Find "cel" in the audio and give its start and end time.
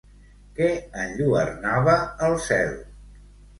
2.49-2.75